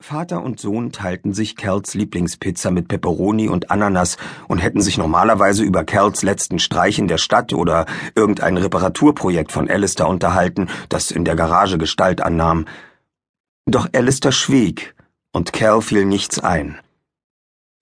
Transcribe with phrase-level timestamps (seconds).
[0.00, 5.62] Vater und Sohn teilten sich Kerls Lieblingspizza mit Peperoni und Ananas und hätten sich normalerweise
[5.62, 11.24] über Kerls letzten Streich in der Stadt oder irgendein Reparaturprojekt von Alistair unterhalten, das in
[11.24, 12.66] der Garage Gestalt annahm.
[13.66, 14.94] Doch Alistair schwieg,
[15.32, 16.78] und Kerl fiel nichts ein.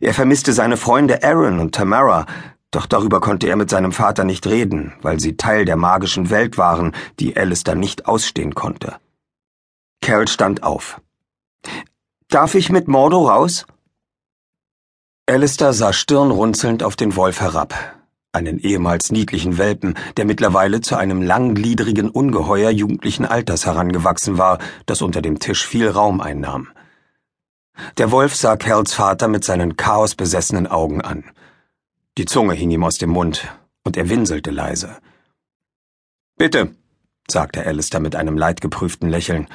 [0.01, 2.27] Er vermisste seine Freunde Aaron und Tamara,
[2.71, 6.57] doch darüber konnte er mit seinem Vater nicht reden, weil sie Teil der magischen Welt
[6.57, 8.97] waren, die Alistair nicht ausstehen konnte.
[10.01, 11.01] Kerl stand auf.
[12.33, 13.67] Darf ich mit Mordo raus?
[15.27, 17.75] Alistair sah stirnrunzelnd auf den Wolf herab,
[18.33, 25.03] einen ehemals niedlichen Welpen, der mittlerweile zu einem langgliedrigen Ungeheuer jugendlichen Alters herangewachsen war, das
[25.03, 26.69] unter dem Tisch viel Raum einnahm.
[27.99, 31.25] Der Wolf sah Kerls Vater mit seinen chaosbesessenen Augen an.
[32.17, 33.47] Die Zunge hing ihm aus dem Mund,
[33.85, 34.97] und er winselte leise.
[36.39, 36.75] Bitte,
[37.29, 39.49] sagte Alistair mit einem leidgeprüften Lächeln.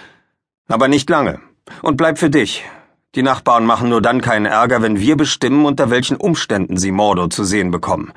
[0.67, 1.41] Aber nicht lange.
[1.81, 2.63] Und bleib für dich.
[3.15, 7.27] Die Nachbarn machen nur dann keinen Ärger, wenn wir bestimmen, unter welchen Umständen sie Mordo
[7.27, 8.11] zu sehen bekommen.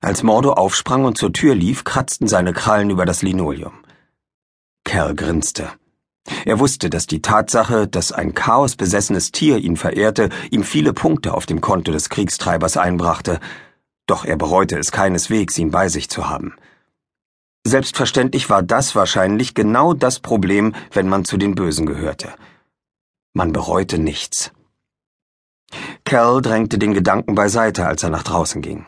[0.00, 3.72] Als Mordo aufsprang und zur Tür lief, kratzten seine Krallen über das Linoleum.
[4.84, 5.70] Kerl grinste.
[6.44, 11.46] Er wusste, dass die Tatsache, dass ein chaosbesessenes Tier ihn verehrte, ihm viele Punkte auf
[11.46, 13.40] dem Konto des Kriegstreibers einbrachte,
[14.06, 16.54] doch er bereute es keineswegs, ihn bei sich zu haben.
[17.66, 22.34] Selbstverständlich war das wahrscheinlich genau das Problem, wenn man zu den Bösen gehörte.
[23.32, 24.52] Man bereute nichts.
[26.04, 28.86] Cal drängte den Gedanken beiseite, als er nach draußen ging.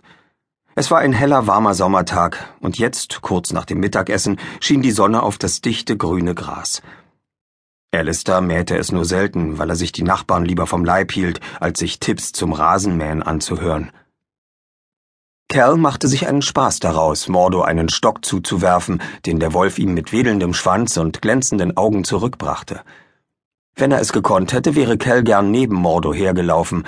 [0.75, 5.23] Es war ein heller, warmer Sommertag, und jetzt, kurz nach dem Mittagessen, schien die Sonne
[5.23, 6.83] auf das dichte, grüne Gras.
[7.93, 11.79] Alistair mähte es nur selten, weil er sich die Nachbarn lieber vom Leib hielt, als
[11.79, 13.91] sich Tipps zum Rasenmähen anzuhören.
[15.57, 20.13] Kerl machte sich einen Spaß daraus, Mordo einen Stock zuzuwerfen, den der Wolf ihm mit
[20.13, 22.83] wedelndem Schwanz und glänzenden Augen zurückbrachte.
[23.75, 26.87] Wenn er es gekonnt hätte, wäre Kerl gern neben Mordo hergelaufen,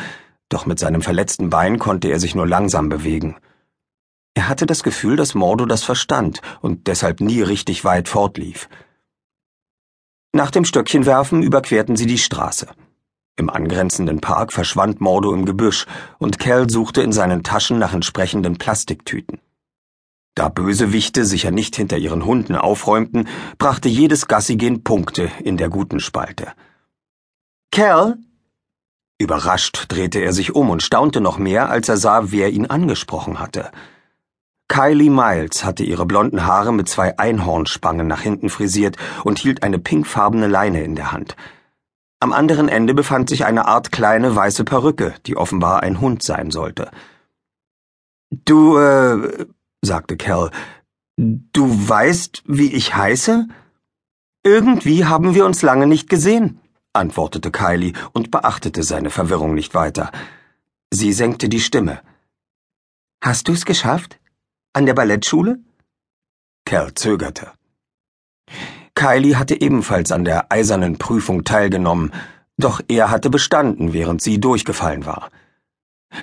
[0.50, 3.36] doch mit seinem verletzten Bein konnte er sich nur langsam bewegen.
[4.34, 8.69] Er hatte das Gefühl, dass Mordo das verstand und deshalb nie richtig weit fortlief.
[10.34, 12.66] Nach dem Stöckchenwerfen überquerten sie die Straße.
[13.38, 15.87] Im angrenzenden Park verschwand Mordo im Gebüsch,
[16.19, 19.38] und Cal suchte in seinen Taschen nach entsprechenden Plastiktüten.
[20.34, 26.00] Da Bösewichte sicher nicht hinter ihren Hunden aufräumten, brachte jedes Gassigehen Punkte in der guten
[26.00, 26.53] Spalte.
[27.71, 28.19] Cal?
[29.19, 33.38] Überrascht drehte er sich um und staunte noch mehr, als er sah, wer ihn angesprochen
[33.38, 33.71] hatte.
[34.66, 39.78] Kylie Miles hatte ihre blonden Haare mit zwei Einhornspangen nach hinten frisiert und hielt eine
[39.78, 41.37] pinkfarbene Leine in der Hand.
[42.20, 46.50] Am anderen Ende befand sich eine Art kleine weiße Perücke, die offenbar ein Hund sein
[46.50, 46.90] sollte.
[48.30, 49.46] Du, äh,
[49.82, 50.50] sagte Cal,
[51.16, 53.46] du weißt, wie ich heiße?
[54.42, 56.60] Irgendwie haben wir uns lange nicht gesehen,
[56.92, 60.10] antwortete Kylie und beachtete seine Verwirrung nicht weiter.
[60.90, 62.02] Sie senkte die Stimme.
[63.22, 64.18] Hast du's geschafft?
[64.72, 65.58] An der Ballettschule?
[66.64, 67.52] Cal zögerte.
[68.98, 72.10] Kylie hatte ebenfalls an der eisernen Prüfung teilgenommen,
[72.56, 75.31] doch er hatte bestanden, während sie durchgefallen war.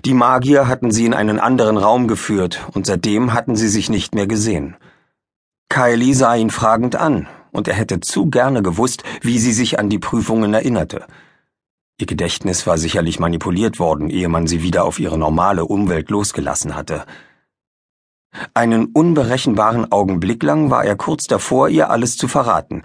[0.03, 4.13] Die Magier hatten sie in einen anderen Raum geführt, und seitdem hatten sie sich nicht
[4.13, 4.75] mehr gesehen.
[5.69, 9.89] Kylie sah ihn fragend an, und er hätte zu gerne gewusst, wie sie sich an
[9.89, 11.05] die Prüfungen erinnerte.
[11.97, 16.75] Ihr Gedächtnis war sicherlich manipuliert worden, ehe man sie wieder auf ihre normale Umwelt losgelassen
[16.75, 17.05] hatte.
[18.53, 22.83] Einen unberechenbaren Augenblick lang war er kurz davor, ihr alles zu verraten.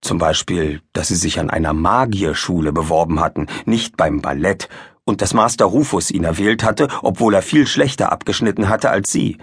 [0.00, 4.68] Zum Beispiel, dass sie sich an einer Magierschule beworben hatten, nicht beim Ballett,
[5.04, 9.38] und dass Master Rufus ihn erwählt hatte, obwohl er viel schlechter abgeschnitten hatte als sie.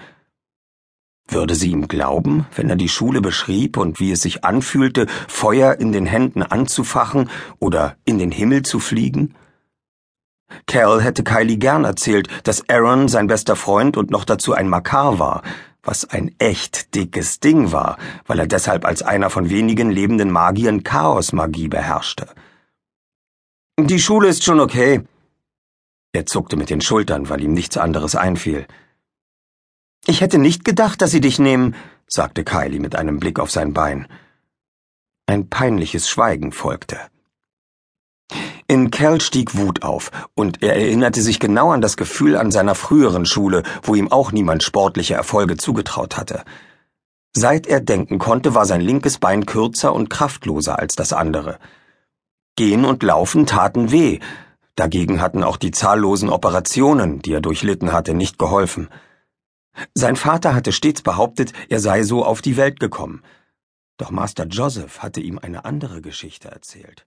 [1.27, 5.79] Würde sie ihm glauben, wenn er die Schule beschrieb und wie es sich anfühlte, Feuer
[5.79, 9.35] in den Händen anzufachen oder in den Himmel zu fliegen?
[10.67, 15.19] Cal hätte Kylie gern erzählt, dass Aaron sein bester Freund und noch dazu ein Makar
[15.19, 15.41] war,
[15.83, 20.83] was ein echt dickes Ding war, weil er deshalb als einer von wenigen lebenden Magiern
[20.83, 22.27] Chaosmagie beherrschte.
[23.79, 25.01] Die Schule ist schon okay.
[26.13, 28.67] Er zuckte mit den Schultern, weil ihm nichts anderes einfiel.
[30.05, 31.75] Ich hätte nicht gedacht, dass sie dich nehmen,
[32.07, 34.07] sagte Kylie mit einem Blick auf sein Bein.
[35.25, 36.99] Ein peinliches Schweigen folgte.
[38.73, 42.73] In Cal stieg Wut auf, und er erinnerte sich genau an das Gefühl an seiner
[42.73, 46.43] früheren Schule, wo ihm auch niemand sportliche Erfolge zugetraut hatte.
[47.33, 51.59] Seit er denken konnte, war sein linkes Bein kürzer und kraftloser als das andere.
[52.55, 54.17] Gehen und Laufen taten weh,
[54.75, 58.89] dagegen hatten auch die zahllosen Operationen, die er durchlitten hatte, nicht geholfen.
[59.93, 63.21] Sein Vater hatte stets behauptet, er sei so auf die Welt gekommen.
[63.97, 67.05] Doch Master Joseph hatte ihm eine andere Geschichte erzählt.